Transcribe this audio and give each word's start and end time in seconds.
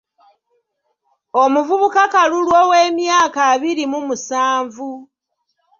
Omuvubuka 1.43 2.01
Kalulu 2.13 2.51
ow’emyaka 2.63 3.39
abiri 3.53 3.83
mu 3.91 3.99
musanvu 4.07 4.89